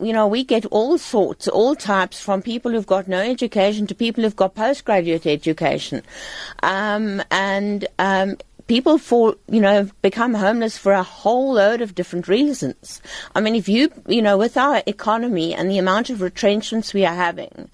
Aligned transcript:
you 0.00 0.12
know, 0.12 0.26
we 0.26 0.44
get 0.44 0.64
all 0.66 0.98
sorts, 0.98 1.48
all 1.48 1.74
types 1.74 2.20
from 2.20 2.42
people 2.42 2.72
who've 2.72 2.86
got 2.86 3.08
no 3.08 3.20
education 3.20 3.86
to 3.86 3.94
people 3.94 4.22
who've 4.24 4.36
got 4.36 4.54
postgraduate 4.54 5.26
education. 5.26 6.02
Um, 6.62 7.22
and, 7.30 7.86
um, 7.98 8.36
people 8.68 8.98
fall, 8.98 9.34
you 9.48 9.60
know, 9.60 9.88
become 10.02 10.34
homeless 10.34 10.78
for 10.78 10.92
a 10.92 11.02
whole 11.02 11.54
load 11.54 11.80
of 11.80 11.94
different 11.94 12.28
reasons. 12.28 13.02
I 13.34 13.40
mean, 13.40 13.56
if 13.56 13.68
you, 13.68 13.90
you 14.06 14.22
know, 14.22 14.36
with 14.36 14.56
our 14.56 14.82
economy 14.86 15.54
and 15.54 15.70
the 15.70 15.78
amount 15.78 16.10
of 16.10 16.20
retrenchments 16.20 16.94
we 16.94 17.04
are 17.04 17.14
having, 17.14 17.70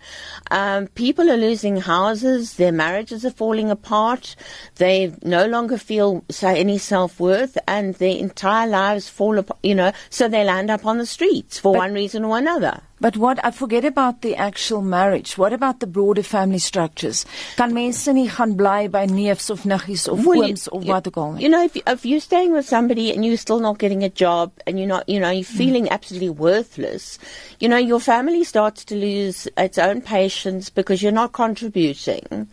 um, 0.50 0.86
people 0.88 1.28
are 1.28 1.36
losing 1.36 1.76
houses, 1.78 2.54
their 2.54 2.72
marriages 2.72 3.24
are 3.24 3.30
falling 3.30 3.70
apart, 3.70 4.36
they 4.76 5.14
no 5.22 5.46
longer 5.46 5.76
feel 5.76 6.24
say, 6.30 6.58
any 6.58 6.78
self 6.78 7.18
worth, 7.20 7.58
and 7.66 7.96
their 7.96 8.16
entire 8.16 8.68
lives 8.68 9.08
fall 9.08 9.36
apart, 9.36 9.58
you 9.62 9.74
know, 9.74 9.92
so 10.10 10.28
they 10.28 10.44
land 10.44 10.70
up 10.70 10.86
on 10.86 10.98
the 10.98 11.06
streets 11.06 11.58
for 11.58 11.72
but, 11.72 11.78
one 11.78 11.92
reason 11.92 12.24
or 12.24 12.38
another. 12.38 12.80
But 13.04 13.18
what 13.18 13.38
I 13.44 13.50
forget 13.50 13.84
about 13.84 14.22
the 14.22 14.34
actual 14.34 14.80
marriage. 14.80 15.36
What 15.36 15.52
about 15.52 15.80
the 15.80 15.86
broader 15.86 16.22
family 16.22 16.58
structures? 16.58 17.26
Kan 17.56 17.74
mense 17.74 18.08
nie 18.08 18.30
gaan 18.30 18.56
bly 18.56 18.88
by 18.88 19.04
neefs 19.04 19.50
of 19.50 19.64
niggies 19.64 20.08
of 20.08 20.24
well, 20.24 20.40
ooms 20.40 20.68
of 20.68 20.86
wat 20.88 21.08
ook 21.08 21.18
al? 21.18 21.36
You 21.38 21.50
know, 21.50 21.62
if, 21.62 21.76
if 21.76 22.06
you're 22.06 22.24
staying 22.24 22.54
with 22.54 22.64
somebody 22.64 23.12
and 23.12 23.22
you're 23.22 23.36
still 23.36 23.60
not 23.60 23.76
getting 23.76 24.04
a 24.04 24.08
job 24.08 24.52
and 24.66 24.78
you're 24.78 24.88
not, 24.88 25.06
you 25.06 25.20
know, 25.20 25.28
you're 25.28 25.44
feeling 25.44 25.84
mm. 25.84 25.90
absolutely 25.90 26.30
worthless, 26.30 27.18
you 27.60 27.68
know, 27.68 27.76
your 27.76 28.00
family 28.00 28.42
starts 28.42 28.86
to 28.86 28.96
lose 28.96 29.46
its 29.58 29.76
own 29.76 30.00
patience 30.00 30.70
because 30.70 31.02
you're 31.02 31.12
not 31.12 31.34
contributing. 31.34 32.48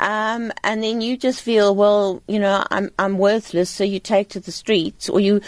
Um, 0.00 0.50
and 0.64 0.82
then 0.82 1.02
you 1.02 1.18
just 1.18 1.42
feel, 1.42 1.76
well, 1.76 2.22
you 2.26 2.38
know, 2.38 2.64
I'm, 2.70 2.90
I'm 2.98 3.18
worthless, 3.18 3.68
so 3.68 3.84
you 3.84 4.00
take 4.00 4.30
to 4.30 4.40
the 4.40 4.50
streets 4.50 5.10
or 5.10 5.20
you, 5.20 5.42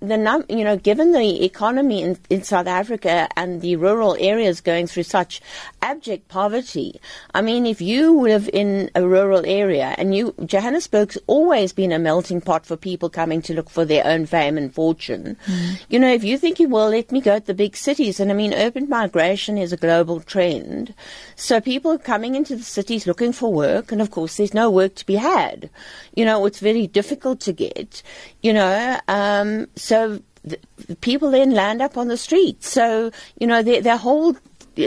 the, 0.00 0.16
num, 0.16 0.44
you 0.48 0.64
know, 0.64 0.76
given 0.76 1.12
the 1.12 1.44
economy 1.44 2.02
in, 2.02 2.18
in 2.30 2.42
South 2.42 2.66
Africa 2.66 3.28
and 3.36 3.62
the 3.62 3.75
rural 3.78 4.16
areas 4.18 4.60
going 4.60 4.86
through 4.86 5.04
such 5.04 5.40
abject 5.82 6.28
poverty. 6.28 7.00
I 7.34 7.42
mean, 7.42 7.66
if 7.66 7.80
you 7.80 8.20
live 8.20 8.48
in 8.52 8.90
a 8.94 9.06
rural 9.06 9.44
area 9.46 9.94
and 9.98 10.14
you, 10.14 10.34
Johannesburg's 10.44 11.18
always 11.26 11.72
been 11.72 11.92
a 11.92 11.98
melting 11.98 12.40
pot 12.40 12.66
for 12.66 12.76
people 12.76 13.08
coming 13.08 13.42
to 13.42 13.54
look 13.54 13.70
for 13.70 13.84
their 13.84 14.06
own 14.06 14.26
fame 14.26 14.58
and 14.58 14.74
fortune. 14.74 15.36
Mm. 15.46 15.80
You 15.88 15.98
know, 15.98 16.12
if 16.12 16.24
you 16.24 16.38
think, 16.38 16.60
you 16.60 16.68
well, 16.68 16.90
let 16.90 17.12
me 17.12 17.20
go 17.20 17.38
to 17.38 17.46
the 17.46 17.54
big 17.54 17.76
cities, 17.76 18.20
and 18.20 18.30
I 18.30 18.34
mean, 18.34 18.52
urban 18.54 18.88
migration 18.88 19.58
is 19.58 19.72
a 19.72 19.76
global 19.76 20.20
trend. 20.20 20.94
So 21.36 21.60
people 21.60 21.92
are 21.92 21.98
coming 21.98 22.34
into 22.34 22.56
the 22.56 22.62
cities 22.62 23.06
looking 23.06 23.32
for 23.32 23.52
work, 23.52 23.92
and 23.92 24.00
of 24.00 24.10
course, 24.10 24.36
there's 24.36 24.54
no 24.54 24.70
work 24.70 24.94
to 24.96 25.06
be 25.06 25.16
had. 25.16 25.70
You 26.14 26.24
know, 26.24 26.46
it's 26.46 26.60
very 26.60 26.86
difficult 26.86 27.40
to 27.40 27.52
get, 27.52 28.02
you 28.42 28.52
know, 28.52 28.98
um, 29.08 29.68
so 29.76 30.20
the, 30.46 30.58
people 31.00 31.30
then 31.30 31.52
land 31.52 31.82
up 31.82 31.96
on 31.96 32.08
the 32.08 32.16
streets. 32.16 32.68
So, 32.70 33.10
you 33.38 33.46
know, 33.46 33.62
their, 33.62 33.82
their 33.82 33.96
whole 33.98 34.36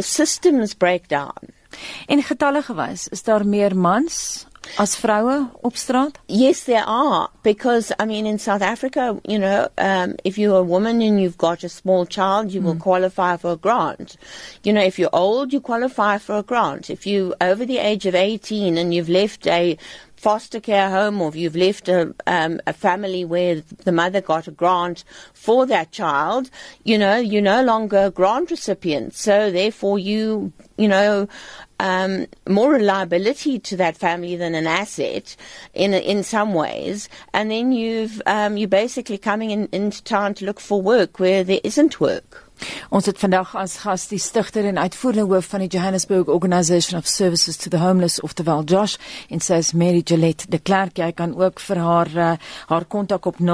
systems 0.02 0.73
break 0.73 1.07
down. 1.07 1.38
In 2.07 2.23
getalle 2.23 2.63
gewys, 2.65 3.07
is 3.13 3.23
daar 3.23 3.45
meer 3.45 3.75
mans 3.75 4.47
as 4.77 4.95
vroue 4.95 5.49
op 5.61 5.75
straat? 5.75 6.19
Yes, 6.25 6.63
there 6.63 6.83
are 6.85 7.29
because 7.43 7.91
I 7.99 8.05
mean 8.05 8.25
in 8.25 8.39
South 8.39 8.61
Africa, 8.61 9.19
you 9.27 9.39
know, 9.39 9.67
um, 9.77 10.15
if 10.23 10.37
you're 10.37 10.59
a 10.59 10.63
woman 10.63 11.01
and 11.01 11.21
you've 11.21 11.37
got 11.37 11.63
a 11.63 11.69
small 11.69 12.05
child, 12.05 12.51
you 12.51 12.61
mm. 12.61 12.65
will 12.65 12.73
hmm. 12.73 12.79
qualify 12.79 13.37
for 13.37 13.51
a 13.51 13.57
grant. 13.57 14.17
You 14.63 14.73
know, 14.73 14.83
if 14.83 14.99
you're 14.99 15.09
old, 15.13 15.53
you 15.53 15.61
qualify 15.61 16.17
for 16.17 16.37
a 16.37 16.43
grant. 16.43 16.89
If 16.89 17.07
you're 17.07 17.35
over 17.41 17.65
the 17.65 17.77
age 17.77 18.05
of 18.05 18.15
18 18.15 18.77
and 18.77 18.93
you've 18.93 19.09
left 19.09 19.47
a 19.47 19.77
foster 20.19 20.59
care 20.59 20.89
home 20.89 21.21
or 21.21 21.29
if 21.29 21.35
you've 21.35 21.55
left 21.55 21.87
a, 21.87 22.13
um, 22.27 22.59
a 22.67 22.73
family 22.73 23.23
where 23.23 23.61
the 23.85 23.91
mother 23.91 24.19
got 24.19 24.47
a 24.47 24.51
grant 24.51 25.05
for 25.33 25.65
that 25.65 25.91
child, 25.91 26.49
you 26.83 26.97
know, 26.97 27.15
you're 27.15 27.41
no 27.41 27.63
longer 27.63 28.05
a 28.05 28.11
grant 28.11 28.51
recipient. 28.51 29.13
So 29.13 29.49
therefore 29.49 29.97
you, 29.97 30.51
you 30.80 30.88
know, 30.88 31.27
um, 31.80 32.25
more 32.47 32.72
reliability 32.72 33.59
to 33.59 33.77
that 33.77 33.97
family 33.97 34.35
than 34.35 34.55
an 34.55 34.67
asset 34.67 35.36
in 35.73 35.94
in 35.94 36.23
some 36.23 36.53
ways. 36.53 37.09
And 37.33 37.52
then 37.52 37.71
you've 37.71 38.21
um, 38.26 38.58
you're 38.58 38.67
basically 38.67 39.17
coming 39.17 39.52
in, 39.52 39.70
into 39.71 40.03
town 40.03 40.33
to 40.36 40.45
look 40.45 40.59
for 40.59 40.81
work 40.81 41.20
where 41.20 41.43
there 41.43 41.61
isn't 41.64 41.99
work. 41.99 42.48
Ons 42.89 43.05
het 43.05 43.20
vandag 43.20 43.55
as 43.55 43.77
gas 43.83 44.08
die 44.09 44.20
stigter 44.20 44.65
en 44.65 44.77
uitvoerende 44.77 45.33
hoof 45.33 45.45
van 45.52 45.59
die 45.59 45.70
Johannesburg 45.70 46.27
Organisation 46.27 46.99
of 46.99 47.08
Services 47.08 47.58
to 47.58 47.70
the 47.70 47.77
Homeless 47.77 48.21
of 48.21 48.33
the 48.33 48.43
Val 48.43 48.64
Josh 48.64 48.95
en 49.30 49.39
is 49.58 49.73
Mary 49.73 50.02
Gillette 50.05 50.45
de 50.49 50.59
Klerk. 50.59 50.97
Jy 50.97 51.11
kan 51.11 51.36
ook 51.37 51.59
vir 51.59 51.77
haar 51.77 52.08
uh, 52.15 52.31
haar 52.67 52.86
kontak 52.86 53.25
op 53.25 53.36
0118860025. 53.39 53.45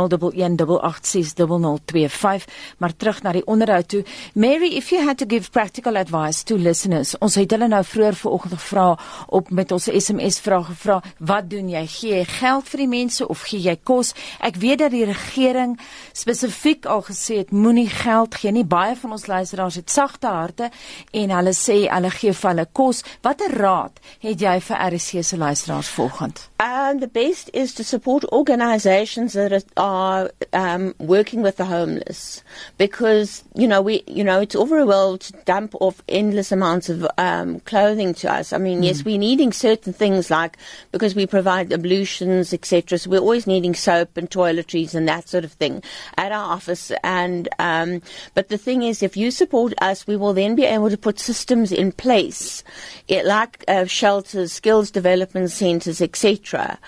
Maar 2.78 2.96
terug 2.96 3.22
na 3.22 3.32
die 3.32 3.46
onderhoud 3.46 3.88
toe. 3.88 4.04
Mary, 4.34 4.76
if 4.76 4.90
you 4.90 5.04
had 5.04 5.18
to 5.18 5.26
give 5.28 5.52
practical 5.52 5.96
advice 5.96 6.44
to 6.44 6.56
listeners. 6.58 7.18
Ons 7.20 7.36
het 7.36 7.52
hulle 7.52 7.68
nou 7.68 7.84
vroeër 7.86 8.16
vanoggend 8.16 8.54
gevra 8.54 9.00
op 9.28 9.50
met 9.50 9.72
ons 9.72 9.90
SMS 9.92 10.40
vrae 10.44 10.64
gevra, 10.64 11.02
wat 11.20 11.50
doen 11.50 11.70
jy? 11.70 11.86
Gee 11.88 12.16
jy 12.16 12.26
geld 12.40 12.70
vir 12.72 12.80
die 12.84 12.92
mense 12.92 13.28
of 13.28 13.42
gee 13.50 13.62
jy 13.64 13.76
kos? 13.84 14.14
Ek 14.40 14.56
weet 14.62 14.80
dat 14.84 14.92
die 14.96 15.06
regering 15.08 15.80
spesifiek 16.14 16.86
al 16.90 17.04
gesê 17.08 17.38
het 17.44 17.52
moenie 17.52 17.90
geld 17.90 18.36
gee 18.40 18.52
nie. 18.56 18.66
Baie 18.66 18.95
van 18.96 19.12
ons 19.12 19.28
luisteraars 19.28 19.76
het 19.76 19.90
sagte 19.92 20.28
harte 20.28 20.70
en 21.12 21.36
hulle 21.38 21.54
sê 21.54 21.78
hulle 21.92 22.12
gee 22.12 22.34
vir 22.34 22.50
hulle 22.50 22.68
kos. 22.72 23.04
Watter 23.22 23.58
raad 23.60 24.00
het 24.20 24.42
jy 24.42 24.60
vir 24.60 24.84
RC 24.92 25.24
se 25.24 25.38
luisteraars 25.38 25.90
volgens? 25.90 26.50
And 26.60 27.02
the 27.02 27.08
best 27.08 27.50
is 27.54 27.74
to 27.76 27.84
support 27.84 28.26
organizations 28.32 29.34
that 29.34 29.64
are 29.78 30.32
um, 30.54 30.94
working 31.00 31.42
with 31.42 31.58
the 31.58 31.66
homeless 31.66 32.44
because 32.78 33.44
you 33.56 33.68
know 33.68 33.82
we 33.82 34.04
you 34.08 34.24
know 34.24 34.42
it's 34.42 34.56
well 34.56 35.18
to 35.18 35.34
dump 35.46 35.76
off 35.80 36.02
endless 36.08 36.52
amounts 36.52 36.90
of 36.90 37.08
um, 37.18 37.60
clothing 37.62 38.14
to 38.16 38.32
us. 38.32 38.54
I 38.54 38.58
mean, 38.58 38.82
mm. 38.82 38.86
yes, 38.86 39.04
we're 39.04 39.18
needing 39.18 39.52
certain 39.52 39.94
things 39.94 40.30
like 40.30 40.58
because 40.92 41.16
we 41.16 41.26
provide 41.26 41.74
ablutions, 41.74 42.54
etc. 42.54 42.98
So 42.98 43.10
we're 43.10 43.20
always 43.20 43.48
needing 43.48 43.74
soap 43.74 44.18
and 44.18 44.30
toiletries 44.30 44.96
and 44.96 45.08
that 45.08 45.28
sort 45.30 45.44
of 45.44 45.52
thing 45.54 45.84
at 46.18 46.32
our 46.32 46.54
office. 46.54 46.92
And 47.04 47.50
um, 47.60 48.02
but 48.34 48.50
the 48.50 48.58
thing 48.58 48.84
is, 48.86 49.04
if 49.04 49.18
you 49.18 49.32
support 49.32 49.74
us, 49.82 50.08
we 50.08 50.16
will 50.16 50.34
then 50.34 50.56
be 50.56 50.64
able 50.64 50.90
to 50.90 50.98
put 50.98 51.20
systems 51.20 51.72
in 51.72 51.92
place, 51.92 52.64
it, 53.08 53.26
like 53.26 53.64
uh, 53.68 53.86
shelters, 53.86 54.54
skills 54.54 54.92
development 54.92 55.52
centres, 55.52 56.02
etc., 56.02 56.80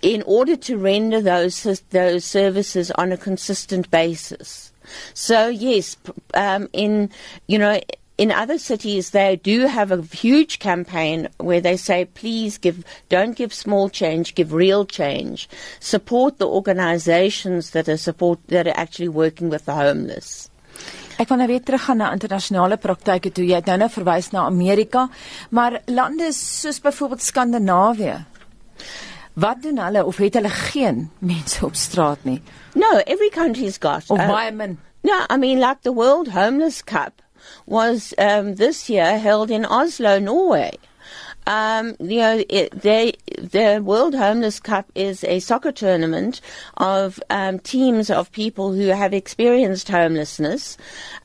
in 0.00 0.22
order 0.22 0.56
to 0.56 0.76
render 0.76 1.20
those 1.20 1.62
those 1.90 2.24
services 2.24 2.90
on 2.92 3.12
a 3.12 3.16
consistent 3.16 3.90
basis. 3.90 4.72
So 5.14 5.48
yes, 5.48 5.96
um, 6.34 6.68
in 6.72 7.10
you 7.46 7.58
know 7.58 7.80
in 8.18 8.30
other 8.30 8.58
cities, 8.58 9.10
they 9.10 9.34
do 9.34 9.66
have 9.66 9.90
a 9.90 10.02
huge 10.02 10.60
campaign 10.60 11.28
where 11.38 11.60
they 11.60 11.76
say, 11.76 12.04
please 12.04 12.56
give, 12.58 12.84
don't 13.08 13.34
give 13.36 13.52
small 13.52 13.88
change, 13.88 14.36
give 14.36 14.52
real 14.52 14.84
change. 14.84 15.48
Support 15.80 16.38
the 16.38 16.46
organizations 16.46 17.70
that 17.70 17.88
are 17.88 17.96
support, 17.96 18.38
that 18.46 18.68
are 18.68 18.76
actually 18.76 19.08
working 19.08 19.48
with 19.48 19.64
the 19.64 19.74
homeless. 19.74 20.50
Ek 21.22 21.30
wil 21.30 21.38
nou 21.38 21.46
weer 21.46 21.62
teruggaan 21.62 22.00
na 22.02 22.10
internasionale 22.10 22.76
praktyke 22.82 23.30
toe. 23.30 23.44
Jy 23.46 23.60
het 23.60 23.68
nou 23.70 23.76
nou 23.84 23.88
verwys 23.94 24.32
na 24.34 24.46
Amerika, 24.48 25.04
maar 25.54 25.78
lande 25.86 26.32
soos 26.34 26.80
byvoorbeeld 26.82 27.22
Skandinawië. 27.22 28.16
Wat 29.38 29.62
doen 29.62 29.78
hulle 29.78 30.02
of 30.04 30.18
het 30.18 30.34
hulle 30.34 30.50
geen 30.50 31.04
mense 31.18 31.62
op 31.64 31.78
straat 31.78 32.24
nie? 32.26 32.40
No, 32.74 32.98
every 33.06 33.30
country's 33.30 33.78
got. 33.78 34.10
Of 34.10 34.18
uh, 34.18 34.26
baie 34.26 34.50
min. 34.52 34.78
No, 35.06 35.20
I 35.30 35.38
mean 35.38 35.60
like 35.60 35.82
the 35.82 35.94
World 35.94 36.32
Homeless 36.34 36.82
Cup 36.82 37.22
was 37.66 38.12
um, 38.18 38.54
this 38.56 38.88
year 38.90 39.18
held 39.18 39.50
in 39.50 39.66
Oslo, 39.66 40.18
Norway. 40.18 40.72
Um, 41.46 41.96
you 41.98 42.18
know, 42.18 42.44
it, 42.48 42.70
they, 42.70 43.14
the 43.38 43.80
World 43.82 44.14
Homeless 44.14 44.60
Cup 44.60 44.90
is 44.94 45.24
a 45.24 45.40
soccer 45.40 45.72
tournament 45.72 46.40
of 46.76 47.20
um, 47.30 47.58
teams 47.58 48.10
of 48.10 48.30
people 48.32 48.72
who 48.72 48.88
have 48.88 49.12
experienced 49.12 49.88
homelessness 49.88 50.78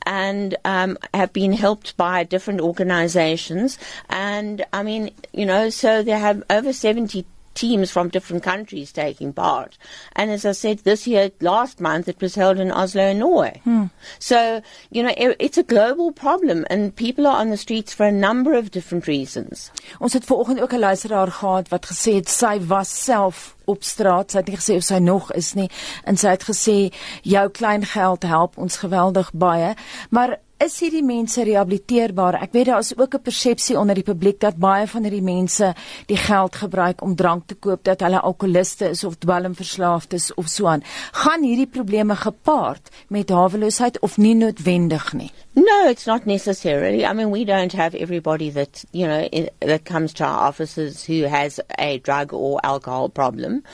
and 0.04 0.56
um, 0.64 0.98
have 1.14 1.32
been 1.32 1.52
helped 1.52 1.96
by 1.96 2.24
different 2.24 2.60
organizations. 2.60 3.78
And 4.08 4.64
I 4.72 4.82
mean, 4.82 5.10
you 5.32 5.46
know, 5.46 5.70
so 5.70 6.02
they 6.02 6.12
have 6.12 6.42
over 6.50 6.72
70 6.72 7.24
teams 7.58 7.90
from 7.90 8.08
different 8.08 8.42
countries 8.42 8.92
taking 8.92 9.32
part. 9.32 9.76
And 10.14 10.30
as 10.30 10.44
I 10.44 10.52
said, 10.52 10.78
this 10.78 11.06
year, 11.06 11.30
last 11.40 11.80
month, 11.80 12.08
it 12.08 12.20
was 12.20 12.34
held 12.34 12.58
in 12.58 12.70
Oslo, 12.70 13.12
Norway. 13.12 13.60
Hmm. 13.64 13.86
So, 14.18 14.62
you 14.90 15.02
know, 15.02 15.14
it, 15.16 15.36
it's 15.38 15.58
a 15.58 15.62
global 15.62 16.12
problem 16.12 16.64
and 16.70 16.94
people 16.94 17.26
are 17.26 17.40
on 17.40 17.50
the 17.50 17.56
streets 17.56 17.92
for 17.92 18.06
a 18.06 18.12
number 18.12 18.54
of 18.54 18.70
different 18.70 19.06
reasons. 19.06 19.70
Ons 19.98 20.12
het 20.12 20.24
vanoggend 20.24 20.60
ook 20.60 20.72
'n 20.72 20.78
luisteraar 20.78 21.32
gehad 21.32 21.68
wat 21.68 21.86
gesê 21.86 22.14
het 22.14 22.28
sy 22.28 22.60
was 22.66 23.04
self 23.04 23.56
op 23.64 23.82
straat. 23.84 24.30
Sy 24.30 24.36
het 24.36 24.48
nie 24.48 24.56
gesê 24.56 24.76
of 24.76 24.82
sy 24.82 24.98
nog 24.98 25.32
is 25.32 25.54
nie 25.54 25.70
en 26.04 26.16
sy 26.16 26.28
het 26.28 26.44
gesê 26.44 26.94
jou 27.22 27.48
klein 27.48 27.84
geld 27.84 28.22
help 28.22 28.58
ons 28.58 28.76
geweldig 28.76 29.30
baie. 29.32 29.74
Maar 30.10 30.38
is 30.58 30.80
hierdie 30.82 31.04
mense 31.06 31.42
rehabiliteerbaar? 31.46 32.40
Ek 32.42 32.54
weet 32.56 32.66
daar 32.66 32.82
is 32.82 32.96
ook 32.96 33.14
'n 33.14 33.22
persepsie 33.22 33.78
onder 33.78 33.94
die 33.94 34.02
publiek 34.02 34.40
dat 34.40 34.56
baie 34.56 34.86
van 34.86 35.02
hierdie 35.02 35.22
mense 35.22 35.74
die 36.06 36.16
geld 36.16 36.56
gebruik 36.56 37.02
om 37.02 37.14
drank 37.14 37.46
te 37.46 37.54
koop, 37.54 37.84
dat 37.84 38.00
hulle 38.00 38.20
alkoholiste 38.20 38.88
is 38.88 39.04
of 39.04 39.18
dwelmverslaafdes 39.18 40.34
of 40.34 40.48
so 40.48 40.66
aan. 40.66 40.82
Gaan 41.12 41.42
hierdie 41.42 41.66
probleme 41.66 42.16
gepaard 42.16 42.88
met 43.08 43.28
haweloosheid 43.30 44.00
of 44.00 44.16
nie 44.16 44.34
noodwendig 44.34 45.12
nie? 45.12 45.30
No, 45.58 45.88
it's 45.88 46.06
not 46.06 46.24
necessarily. 46.24 47.04
I 47.04 47.12
mean, 47.12 47.30
we 47.30 47.44
don't 47.44 47.72
have 47.72 47.94
everybody 47.94 48.50
that, 48.50 48.84
you 48.92 49.08
know, 49.08 49.22
in, 49.22 49.48
that 49.58 49.84
comes 49.84 50.12
to 50.14 50.24
our 50.24 50.46
offices 50.46 51.04
who 51.04 51.22
has 51.24 51.58
a 51.78 51.98
drug 51.98 52.32
or 52.32 52.60
alcohol 52.62 53.08
problem. 53.08 53.64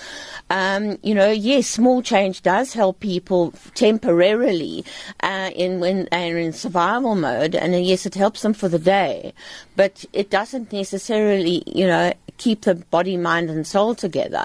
Um, 0.49 0.97
you 1.03 1.15
know, 1.15 1.31
yes, 1.31 1.67
small 1.67 2.01
change 2.01 2.41
does 2.41 2.73
help 2.73 3.01
people 3.01 3.53
temporarily 3.75 4.85
uh, 5.21 5.51
in 5.55 5.81
when 5.81 6.09
they're 6.11 6.39
in 6.39 6.55
survival 6.75 7.15
mode, 7.15 7.55
and 7.55 7.87
yes, 7.87 8.05
it 8.05 8.17
helps 8.17 8.43
them 8.43 8.53
for 8.53 8.69
the 8.69 8.81
day, 8.81 9.33
but 9.77 10.05
it 10.13 10.29
doesn't 10.29 10.73
necessarily, 10.73 11.63
you 11.67 11.87
know, 11.87 12.13
keep 12.37 12.63
the 12.63 12.75
body, 12.75 13.17
mind, 13.17 13.49
and 13.49 13.65
soul 13.65 13.95
together 13.95 14.45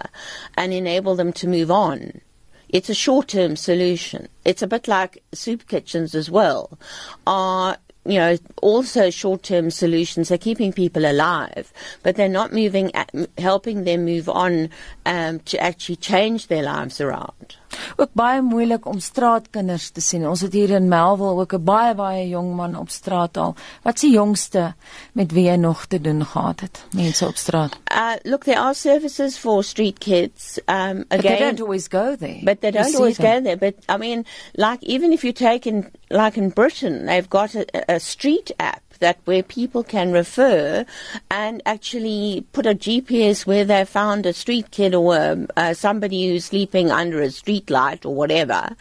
and 0.56 0.72
enable 0.72 1.16
them 1.16 1.34
to 1.34 1.48
move 1.48 1.72
on. 1.72 2.22
It's 2.70 2.88
a 2.88 2.94
short-term 2.94 3.56
solution. 3.56 4.28
It's 4.46 4.62
a 4.62 4.68
bit 4.68 4.88
like 4.88 5.24
soup 5.34 5.68
kitchens 5.68 6.14
as 6.14 6.30
well. 6.30 6.78
Are 7.26 7.78
you 8.06 8.20
know, 8.20 8.38
also 8.62 9.10
short-term 9.10 9.70
solutions 9.72 10.30
They're 10.30 10.38
keeping 10.38 10.72
people 10.72 11.06
alive, 11.06 11.74
but 12.04 12.16
they're 12.16 12.30
not 12.30 12.54
moving, 12.54 12.92
helping 13.38 13.84
them 13.84 14.06
move 14.06 14.30
on 14.30 14.70
um, 15.06 15.40
to 15.42 15.60
actually 15.60 15.98
change 15.98 16.48
their 16.48 16.64
lives 16.64 17.02
around. 17.02 17.58
Ook 17.95 18.10
baie 18.13 18.42
moeilik 18.42 18.86
om 18.86 19.00
straatkinders 19.00 19.89
te 19.89 20.01
sien. 20.01 20.27
Ons 20.27 20.42
het 20.42 20.54
hier 20.54 20.69
in 20.69 20.88
Melville 20.88 21.39
ook 21.42 21.54
'n 21.54 21.63
baie 21.63 21.95
baie 21.95 22.27
jong 22.27 22.56
man 22.56 22.77
op 22.77 22.89
straat 22.89 23.38
al. 23.38 23.56
Wat 23.83 24.00
die 24.00 24.12
jongste 24.12 24.74
met 25.13 25.31
wie 25.31 25.45
jy 25.50 25.56
nog 25.56 25.86
te 25.86 26.01
doen 26.01 26.25
gehad 26.25 26.60
het? 26.60 26.86
Mense 26.92 27.27
op 27.27 27.36
straat. 27.36 27.80
Uh 27.92 28.16
look, 28.24 28.44
there 28.44 28.60
are 28.60 28.74
services 28.74 29.38
for 29.38 29.63
street 29.63 29.98
kids. 29.98 30.60
Um 30.66 30.75
again, 30.75 31.06
but 31.10 31.21
they 31.21 31.38
don't 31.38 31.62
always 31.62 31.88
go 31.88 32.16
there. 32.16 32.39
But 32.44 32.62
they 32.62 32.71
don't 32.71 32.95
always 32.95 33.18
them. 33.18 33.25
go 33.25 33.42
there, 33.44 33.57
but 33.57 33.74
I 33.95 33.98
mean, 33.98 34.25
like 34.54 34.83
even 34.86 35.12
if 35.12 35.21
you 35.21 35.33
take 35.33 35.69
in 35.69 35.92
like 36.10 36.39
in 36.39 36.50
Britain, 36.50 37.06
they've 37.06 37.30
got 37.30 37.56
a, 37.56 37.66
a 37.88 38.00
street 38.00 38.51
app 38.57 38.88
that 39.00 39.19
where 39.25 39.44
people 39.44 39.84
can 39.84 40.12
refer 40.12 40.86
and 41.30 41.62
actually 41.66 42.46
put 42.54 42.66
a 42.66 42.75
GPS 42.75 43.46
where 43.46 43.66
they 43.66 43.86
found 43.86 44.25
a 44.25 44.34
street 44.34 44.72
kid 44.72 44.94
or 44.94 45.19
um, 45.19 45.48
uh, 45.57 45.74
somebody 45.74 46.30
who's 46.30 46.46
sleeping 46.46 46.92
under 46.92 47.22
a 47.22 47.31
street 47.31 47.69
light 47.69 48.06
or 48.06 48.13
whatever, 48.16 48.75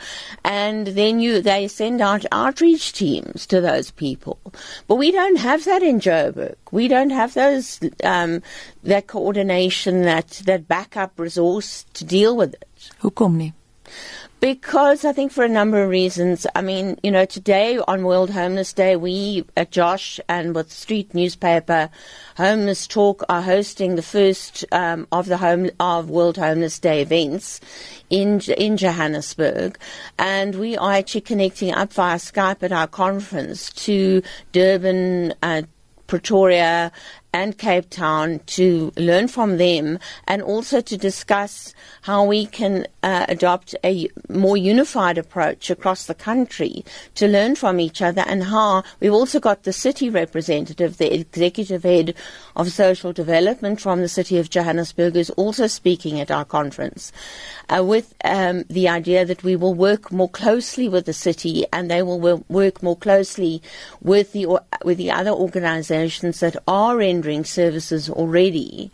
and 0.45 0.89
then 0.89 1.21
you 1.21 1.41
they 1.41 1.69
send 1.69 2.01
out 2.01 2.25
outreach 2.33 2.93
teams 2.93 3.47
to 3.47 3.61
those 3.61 3.91
people. 3.91 4.39
But 4.87 4.97
we 4.97 5.11
don't 5.11 5.37
have 5.37 5.65
that 5.65 5.83
in 5.83 6.01
Joburg. 6.01 6.57
We 6.71 6.89
don't 6.89 7.11
have 7.11 7.35
those 7.35 7.81
um, 8.05 8.43
that 8.83 9.07
coordination, 9.07 10.03
that 10.03 10.29
that 10.47 10.69
backup 10.69 11.19
resource 11.19 11.85
to 11.95 12.05
deal 12.05 12.37
with 12.37 12.55
it. 12.55 12.91
Hoekom 13.03 13.37
nie? 13.37 13.53
Because 14.41 15.05
I 15.05 15.13
think 15.13 15.33
for 15.33 15.43
a 15.43 15.49
number 15.49 15.83
of 15.83 15.91
reasons. 15.91 16.47
I 16.55 16.63
mean, 16.63 16.97
you 17.03 17.11
know, 17.11 17.25
today 17.25 17.81
on 17.89 18.05
World 18.05 18.31
Homeless 18.31 18.73
Day, 18.73 18.95
we 18.95 19.45
at 19.57 19.73
JOSH 19.73 20.21
and 20.29 20.55
with 20.55 20.71
Street 20.71 21.13
Newspaper, 21.13 21.91
Homeless 22.37 22.87
Talk 22.87 23.25
are 23.29 23.43
hosting 23.43 23.97
the 23.97 24.03
first 24.03 24.65
um, 24.71 25.09
of 25.11 25.27
the 25.27 25.39
home 25.39 25.71
of 25.81 26.09
World 26.09 26.37
Homeless 26.37 26.79
Day 26.79 27.03
events 27.03 27.61
in 28.11 28.41
in 28.57 28.77
Johannesburg, 28.77 29.77
and 30.21 30.55
we 30.55 30.77
are 30.77 30.93
actually 30.93 31.23
connecting 31.23 31.75
up 31.75 31.93
via 31.93 32.17
Skype 32.17 32.63
at 32.63 32.71
our 32.71 32.87
conference 32.87 33.71
to 33.71 34.23
Durban. 34.53 35.35
Uh, 35.43 35.63
Pretoria 36.07 36.91
and 37.33 37.59
Cape 37.59 37.91
Town 37.91 38.41
to 38.47 38.93
learn 38.97 39.29
from 39.29 39.59
them 39.59 39.99
and 40.27 40.43
also 40.43 40.81
to 40.81 40.97
discuss 40.97 41.75
how 42.03 42.25
we 42.25 42.47
can 42.47 42.87
uh, 43.03 43.27
adopt 43.29 43.75
a 43.85 44.09
more 44.29 44.57
unified 44.57 45.19
approach 45.19 45.71
across 45.71 46.07
the 46.07 46.15
country 46.15 46.85
to 47.15 47.29
learn 47.29 47.55
from 47.55 47.81
each 47.81 48.01
other 48.01 48.25
and 48.27 48.45
how 48.45 48.83
we've 49.01 49.13
also 49.13 49.39
got 49.39 49.65
the 49.65 49.73
city 49.73 50.09
representative, 50.09 50.97
the 50.97 51.15
executive 51.15 51.83
head 51.83 52.15
of 52.57 52.73
social 52.73 53.13
development 53.13 53.81
from 53.81 54.01
the 54.01 54.09
city 54.09 54.39
of 54.39 54.51
Johannesburg 54.51 55.17
is 55.17 55.31
also 55.31 55.67
speaking 55.67 56.21
at 56.21 56.31
our 56.31 56.45
conference 56.45 57.13
uh, 57.69 57.85
with 57.85 58.15
um, 58.25 58.65
the 58.69 58.89
idea 58.89 59.25
that 59.25 59.43
we 59.43 59.55
will 59.55 59.75
work 59.75 60.11
more 60.11 60.31
closely 60.31 60.89
with 60.89 61.05
the 61.05 61.13
city 61.13 61.67
and 61.73 61.91
they 61.91 62.03
will 62.03 62.43
work 62.49 62.83
more 62.83 62.97
closely 62.97 63.63
with 64.01 64.33
the, 64.33 64.47
with 64.85 64.99
the 64.99 65.11
other 65.11 65.31
organizations 65.31 66.41
that 66.41 66.57
are 66.67 67.01
in 67.01 67.21
rendering 67.29 67.45
services 67.45 68.11
already 68.11 68.91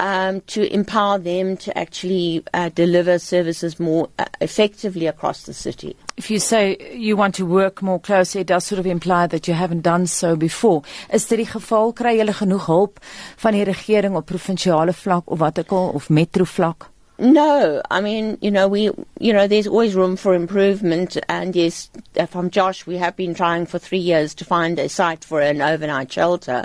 um, 0.00 0.40
to 0.46 0.62
empower 0.72 1.18
them 1.18 1.56
to 1.56 1.76
actually 1.76 2.42
uh, 2.54 2.70
deliver 2.70 3.18
services 3.18 3.78
more 3.78 4.08
uh, 4.18 4.24
effectively 4.40 5.06
across 5.06 5.44
the 5.44 5.52
city. 5.52 5.96
If 6.16 6.30
you 6.30 6.38
say 6.38 6.76
you 6.94 7.16
want 7.16 7.34
to 7.36 7.46
work 7.46 7.82
more 7.82 8.00
closely, 8.00 8.40
it 8.40 8.46
does 8.46 8.64
sort 8.64 8.78
of 8.78 8.86
imply 8.86 9.26
that 9.26 9.48
you 9.48 9.54
haven't 9.54 9.82
done 9.82 10.06
so 10.06 10.36
before. 10.36 10.82
Is 11.12 11.26
dit 11.26 11.38
die 11.38 11.50
geval 11.50 11.92
kry 11.92 12.16
julle 12.18 12.34
genoeg 12.34 12.66
hulp 12.66 13.00
van 13.42 13.52
die 13.52 13.64
regering 13.64 14.16
op 14.16 14.26
provinsiale 14.26 14.94
vlak 14.94 15.30
of 15.30 15.42
wat 15.42 15.58
ek 15.58 15.72
al 15.72 15.92
of 15.94 16.10
metro 16.10 16.44
vlak? 16.44 16.93
No, 17.16 17.80
I 17.92 18.00
mean, 18.00 18.38
you 18.40 18.50
know, 18.50 18.66
we, 18.66 18.90
you 19.20 19.32
know, 19.32 19.46
there's 19.46 19.68
always 19.68 19.94
room 19.94 20.16
for 20.16 20.34
improvement. 20.34 21.16
And 21.28 21.54
yes, 21.54 21.88
uh, 22.18 22.26
from 22.26 22.50
JOSH, 22.50 22.86
we 22.86 22.96
have 22.96 23.14
been 23.14 23.36
trying 23.36 23.66
for 23.66 23.78
three 23.78 23.98
years 23.98 24.34
to 24.34 24.44
find 24.44 24.80
a 24.80 24.88
site 24.88 25.24
for 25.24 25.40
an 25.40 25.62
overnight 25.62 26.10
shelter 26.10 26.64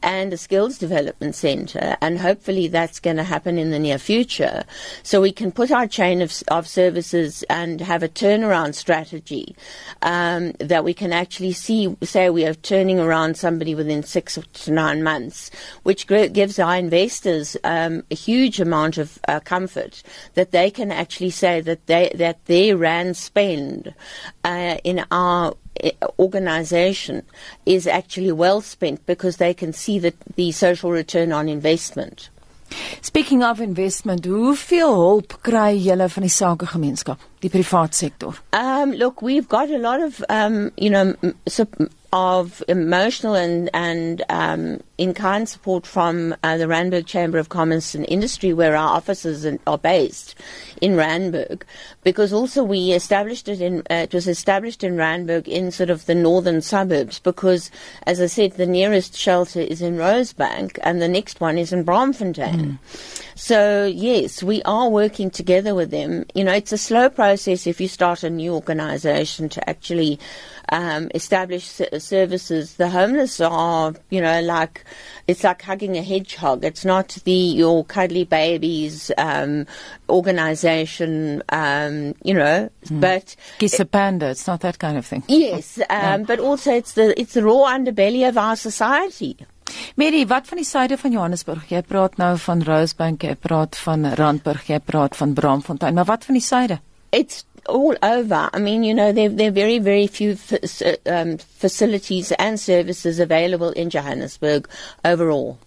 and 0.00 0.32
a 0.32 0.36
skills 0.36 0.78
development 0.78 1.34
centre. 1.34 1.96
And 2.00 2.20
hopefully 2.20 2.68
that's 2.68 3.00
going 3.00 3.16
to 3.16 3.24
happen 3.24 3.58
in 3.58 3.72
the 3.72 3.80
near 3.80 3.98
future. 3.98 4.62
So 5.02 5.20
we 5.20 5.32
can 5.32 5.50
put 5.50 5.72
our 5.72 5.88
chain 5.88 6.22
of, 6.22 6.32
of 6.46 6.68
services 6.68 7.42
and 7.50 7.80
have 7.80 8.04
a 8.04 8.08
turnaround 8.08 8.76
strategy 8.76 9.56
um, 10.02 10.52
that 10.60 10.84
we 10.84 10.94
can 10.94 11.12
actually 11.12 11.52
see, 11.52 11.96
say 12.04 12.30
we 12.30 12.46
are 12.46 12.54
turning 12.54 13.00
around 13.00 13.36
somebody 13.36 13.74
within 13.74 14.04
six 14.04 14.38
to 14.52 14.70
nine 14.70 15.02
months, 15.02 15.50
which 15.82 16.06
gives 16.06 16.60
our 16.60 16.76
investors 16.76 17.56
um, 17.64 18.04
a 18.12 18.14
huge 18.14 18.60
amount 18.60 18.96
of 18.96 19.18
uh, 19.26 19.40
comfort 19.40 19.87
that 20.34 20.50
they 20.50 20.70
can 20.70 20.90
actually 20.90 21.30
say 21.30 21.60
that 21.60 21.86
they 21.86 22.10
that 22.14 22.44
their 22.46 22.76
rand 22.76 23.16
spend 23.16 23.94
uh, 24.44 24.76
in 24.84 25.04
our 25.10 25.54
uh, 25.84 25.90
organization 26.18 27.22
is 27.66 27.86
actually 27.86 28.32
well 28.32 28.60
spent 28.60 29.04
because 29.06 29.36
they 29.36 29.54
can 29.54 29.72
see 29.72 29.98
that 29.98 30.14
the 30.36 30.52
social 30.52 30.90
return 30.90 31.32
on 31.32 31.48
investment. 31.48 32.30
Speaking 33.00 33.42
of 33.42 33.60
investment, 33.60 34.26
hoeveel 34.26 34.92
hulp 34.94 35.38
kry 35.42 35.72
julle 35.80 36.08
van 36.12 36.26
die 36.26 36.32
sakegemeenskap, 36.32 37.22
die 37.40 37.50
privaat 37.52 37.96
sektor? 37.96 38.36
Um 38.52 38.92
look, 38.92 39.22
we've 39.22 39.48
got 39.48 39.70
a 39.70 39.78
lot 39.78 40.00
of 40.04 40.22
um 40.28 40.70
you 40.76 40.90
know 40.90 41.14
of 42.12 42.62
emotional 42.68 43.34
and 43.34 43.68
and 43.74 44.24
um, 44.30 44.80
in 44.96 45.12
kind 45.12 45.48
support 45.48 45.86
from 45.86 46.34
uh, 46.42 46.56
the 46.56 46.64
Randburg 46.64 47.06
Chamber 47.06 47.38
of 47.38 47.50
Commerce 47.50 47.94
and 47.94 48.06
Industry, 48.08 48.52
where 48.52 48.76
our 48.76 48.96
offices 48.96 49.46
are 49.66 49.78
based 49.78 50.34
in 50.80 50.92
Randburg, 50.92 51.62
because 52.04 52.32
also 52.32 52.64
we 52.64 52.92
established 52.92 53.46
it 53.48 53.60
in 53.60 53.80
uh, 53.90 54.06
it 54.06 54.14
was 54.14 54.26
established 54.26 54.82
in 54.82 54.96
Randburg 54.96 55.46
in 55.46 55.70
sort 55.70 55.90
of 55.90 56.06
the 56.06 56.14
northern 56.14 56.62
suburbs, 56.62 57.18
because 57.18 57.70
as 58.06 58.20
I 58.20 58.26
said, 58.26 58.52
the 58.52 58.66
nearest 58.66 59.14
shelter 59.14 59.60
is 59.60 59.82
in 59.82 59.96
Rosebank 59.96 60.78
and 60.82 61.02
the 61.02 61.08
next 61.08 61.40
one 61.40 61.58
is 61.58 61.72
in 61.72 61.84
Braamfontein. 61.84 62.54
Mm. 62.54 62.78
So 63.34 63.84
yes, 63.84 64.42
we 64.42 64.62
are 64.62 64.88
working 64.88 65.30
together 65.30 65.74
with 65.74 65.90
them. 65.90 66.24
You 66.34 66.44
know, 66.44 66.52
it's 66.54 66.72
a 66.72 66.78
slow 66.78 67.10
process 67.10 67.66
if 67.66 67.80
you 67.80 67.88
start 67.88 68.22
a 68.22 68.30
new 68.30 68.54
organisation 68.54 69.48
to 69.50 69.68
actually 69.68 70.18
um, 70.70 71.10
establish 71.14 71.80
services. 72.00 72.74
The 72.74 72.88
homeless 72.88 73.40
are, 73.40 73.94
you 74.10 74.20
know, 74.20 74.40
like 74.40 74.84
it's 75.26 75.44
like 75.44 75.62
hugging 75.62 75.96
a 75.96 76.02
hedgehog. 76.02 76.64
It's 76.64 76.84
not 76.84 77.18
the 77.24 77.32
your 77.32 77.84
cuddly 77.84 78.24
babies 78.24 79.10
um, 79.18 79.66
organization, 80.08 81.42
um, 81.50 82.14
you 82.22 82.34
know, 82.34 82.70
mm. 82.86 83.00
but 83.00 83.36
kiss 83.58 83.78
a 83.80 83.84
panda. 83.84 84.30
It's 84.30 84.46
not 84.46 84.60
that 84.60 84.78
kind 84.78 84.96
of 84.96 85.06
thing. 85.06 85.22
Yes, 85.28 85.78
um, 85.78 85.86
yeah. 85.90 86.16
but 86.18 86.40
also 86.40 86.72
it's 86.72 86.92
the 86.92 87.18
it's 87.20 87.34
the 87.34 87.44
raw 87.44 87.72
underbelly 87.74 88.28
of 88.28 88.38
our 88.38 88.56
society. 88.56 89.36
Mary, 89.96 90.24
wat 90.26 90.46
van 90.48 90.56
die 90.62 90.64
suide 90.64 90.96
van 90.96 91.12
Johannesburg? 91.12 91.66
Jy 91.68 91.82
praat 91.84 92.16
nou 92.20 92.32
van 92.40 92.62
Rosebank, 92.64 93.24
jy 93.28 93.34
praat 93.36 93.76
van 93.84 94.06
Randburg, 94.16 94.68
jy 94.70 94.78
praat 94.80 95.16
van 95.18 95.34
Braamfontein, 95.36 95.94
maar 95.94 96.08
wat 96.08 96.24
van 96.24 96.38
die 96.38 96.44
suide? 96.44 96.80
It's 97.12 97.44
all 97.68 97.96
over. 98.02 98.50
I 98.52 98.58
mean, 98.58 98.82
you 98.82 98.94
know, 98.94 99.12
there, 99.12 99.28
there 99.28 99.48
are 99.48 99.54
very, 99.54 99.78
very 99.78 100.06
few 100.06 100.36
um, 101.06 101.38
facilities 101.38 102.32
and 102.32 102.60
services 102.60 103.20
available 103.20 103.70
in 103.70 103.88
Johannesburg 103.88 104.68
overall. 105.04 105.58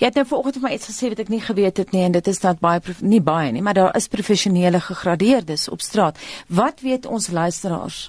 Jy 0.00 0.08
het 0.08 0.18
nou 0.18 0.26
vanoggend 0.26 0.58
vir 0.58 0.64
my 0.64 0.72
iets 0.74 0.90
gesê 0.90 1.12
wat 1.12 1.22
ek 1.22 1.30
nie 1.30 1.42
geweet 1.44 1.78
het 1.78 1.92
nie 1.94 2.02
en 2.06 2.16
dit 2.16 2.32
is 2.32 2.40
dat 2.42 2.58
baie 2.64 2.80
nie 3.00 3.22
baie 3.22 3.52
nie, 3.52 3.62
maar 3.62 3.78
daar 3.78 3.96
is 3.96 4.10
professionele 4.10 4.80
gegradeerdes 4.80 5.68
op 5.70 5.84
straat. 5.84 6.18
Wat 6.48 6.82
weet 6.82 7.06
ons 7.06 7.30
luisteraars 7.30 8.08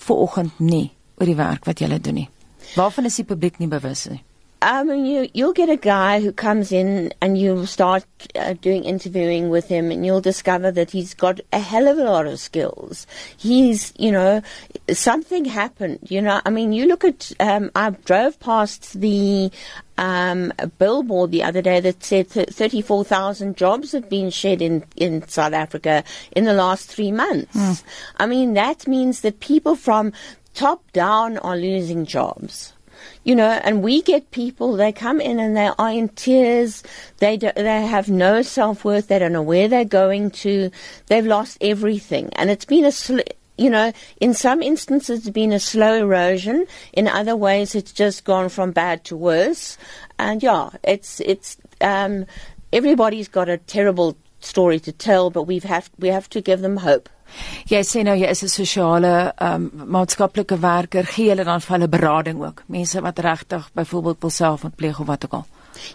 vanoggend 0.00 0.58
nie 0.58 0.90
oor 1.20 1.28
die 1.28 1.36
werk 1.36 1.68
wat 1.68 1.82
julle 1.82 2.00
doen 2.00 2.22
nie. 2.22 2.28
Waarvan 2.78 3.10
is 3.10 3.18
die 3.20 3.28
publiek 3.28 3.58
nie 3.60 3.68
bewus 3.68 4.06
nie? 4.08 4.22
I 4.62 4.84
mean, 4.84 5.06
you 5.06 5.28
you'll 5.32 5.54
get 5.54 5.70
a 5.70 5.76
guy 5.76 6.20
who 6.20 6.32
comes 6.32 6.70
in 6.70 7.14
and 7.22 7.38
you'll 7.38 7.66
start 7.66 8.04
uh, 8.34 8.52
doing 8.54 8.84
interviewing 8.84 9.48
with 9.48 9.68
him, 9.68 9.90
and 9.90 10.04
you'll 10.04 10.20
discover 10.20 10.70
that 10.72 10.90
he's 10.90 11.14
got 11.14 11.40
a 11.52 11.58
hell 11.58 11.88
of 11.88 11.98
a 11.98 12.04
lot 12.04 12.26
of 12.26 12.38
skills. 12.38 13.06
He's, 13.38 13.94
you 13.98 14.12
know, 14.12 14.42
something 14.92 15.46
happened. 15.46 16.00
You 16.10 16.20
know, 16.20 16.42
I 16.44 16.50
mean, 16.50 16.72
you 16.72 16.86
look 16.86 17.04
at. 17.04 17.32
Um, 17.40 17.70
I 17.74 17.90
drove 17.90 18.38
past 18.38 19.00
the 19.00 19.50
um, 19.96 20.52
billboard 20.78 21.30
the 21.30 21.42
other 21.42 21.62
day 21.62 21.80
that 21.80 22.04
said 22.04 22.30
th- 22.30 22.48
34,000 22.48 23.56
jobs 23.56 23.92
have 23.92 24.08
been 24.10 24.30
shed 24.30 24.60
in, 24.60 24.84
in 24.96 25.26
South 25.28 25.52
Africa 25.52 26.04
in 26.32 26.44
the 26.44 26.54
last 26.54 26.88
three 26.88 27.12
months. 27.12 27.56
Mm. 27.56 27.82
I 28.18 28.26
mean, 28.26 28.54
that 28.54 28.86
means 28.86 29.20
that 29.22 29.40
people 29.40 29.76
from 29.76 30.12
top 30.54 30.90
down 30.92 31.38
are 31.38 31.56
losing 31.56 32.04
jobs 32.04 32.72
you 33.24 33.34
know, 33.34 33.48
and 33.48 33.82
we 33.82 34.02
get 34.02 34.30
people, 34.30 34.76
they 34.76 34.92
come 34.92 35.20
in 35.20 35.38
and 35.38 35.56
they 35.56 35.70
are 35.78 35.90
in 35.90 36.08
tears. 36.10 36.82
They, 37.18 37.36
do, 37.36 37.50
they 37.54 37.86
have 37.86 38.08
no 38.08 38.42
self 38.42 38.84
worth. 38.84 39.08
They 39.08 39.18
don't 39.18 39.32
know 39.32 39.42
where 39.42 39.68
they're 39.68 39.84
going 39.84 40.30
to. 40.30 40.70
They've 41.06 41.26
lost 41.26 41.58
everything. 41.60 42.30
And 42.34 42.50
it's 42.50 42.64
been 42.64 42.84
a, 42.84 42.92
sl- 42.92 43.20
you 43.58 43.70
know, 43.70 43.92
in 44.20 44.32
some 44.34 44.62
instances 44.62 45.20
it's 45.20 45.30
been 45.30 45.52
a 45.52 45.60
slow 45.60 45.94
erosion. 45.94 46.66
In 46.92 47.08
other 47.08 47.36
ways 47.36 47.74
it's 47.74 47.92
just 47.92 48.24
gone 48.24 48.48
from 48.48 48.72
bad 48.72 49.04
to 49.04 49.16
worse. 49.16 49.76
And 50.18 50.42
yeah, 50.42 50.70
it's, 50.82 51.20
it's, 51.20 51.56
um, 51.80 52.26
everybody's 52.72 53.28
got 53.28 53.48
a 53.48 53.58
terrible 53.58 54.16
story 54.40 54.80
to 54.80 54.92
tell, 54.92 55.30
but 55.30 55.42
we've 55.42 55.64
have, 55.64 55.90
we 55.98 56.08
have 56.08 56.28
to 56.30 56.40
give 56.40 56.60
them 56.60 56.78
hope. 56.78 57.08
Jy 57.70 57.80
sê 57.86 58.02
nou 58.02 58.16
jy 58.16 58.28
is 58.30 58.42
'n 58.42 58.48
sosiale 58.48 59.32
um, 59.40 59.70
maatskaplike 59.74 60.58
werker, 60.58 61.04
gee 61.04 61.30
hulle 61.30 61.44
dan 61.44 61.60
vir 61.60 61.76
hulle 61.76 61.88
berading 61.88 62.42
ook. 62.42 62.62
Mense 62.66 63.00
wat 63.00 63.18
regtig 63.18 63.70
byvoorbeeld 63.74 64.20
wil 64.20 64.30
selfmoord 64.30 64.76
pleeg 64.76 65.00
of 65.00 65.06
wat 65.06 65.24
ook 65.24 65.32
al. 65.32 65.46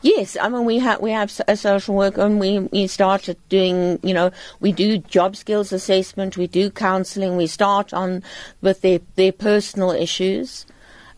Yes, 0.01 0.37
I 0.37 0.49
mean 0.49 0.65
we 0.65 0.79
have 0.79 1.01
we 1.01 1.11
have 1.11 1.31
a 1.47 1.55
social 1.55 1.95
work 1.95 2.17
and 2.17 2.39
we 2.39 2.67
we 2.71 2.87
started 2.87 3.37
doing 3.49 3.99
you 4.01 4.13
know 4.13 4.31
we 4.59 4.71
do 4.71 4.97
job 4.97 5.35
skills 5.35 5.73
assessment, 5.73 6.37
we 6.37 6.47
do 6.47 6.69
counselling, 6.69 7.37
we 7.37 7.47
start 7.47 7.93
on 7.93 8.23
with 8.61 8.81
their 8.81 8.99
their 9.15 9.31
personal 9.31 9.91
issues. 9.91 10.65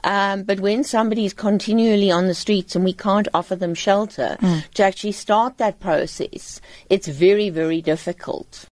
Um, 0.03 0.43
but 0.43 0.59
when 0.59 0.83
somebody 0.83 1.25
is 1.25 1.33
continually 1.33 2.11
on 2.11 2.27
the 2.27 2.33
streets 2.33 2.75
and 2.75 2.85
we 2.85 2.93
can't 2.93 3.27
offer 3.33 3.55
them 3.55 3.73
shelter, 3.73 4.37
mm. 4.39 4.69
to 4.71 4.83
actually 4.83 5.11
start 5.11 5.57
that 5.57 5.79
process, 5.79 6.61
it's 6.89 7.07
very, 7.07 7.49
very 7.49 7.81
difficult. 7.81 8.67